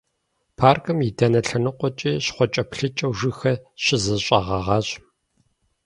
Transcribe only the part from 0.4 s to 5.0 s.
Паркым и дэнэ лъэныкъуэкӀи щхъуэкӀэплъыкӀэу жыгхэр щызэщӀэгъэгъащ.